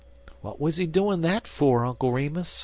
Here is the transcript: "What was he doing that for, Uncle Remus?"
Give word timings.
"What 0.41 0.59
was 0.59 0.77
he 0.77 0.87
doing 0.87 1.21
that 1.21 1.47
for, 1.47 1.85
Uncle 1.85 2.11
Remus?" 2.11 2.59